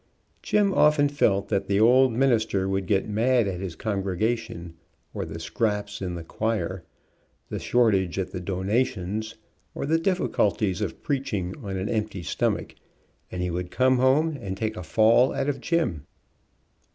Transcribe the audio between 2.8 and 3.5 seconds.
get mad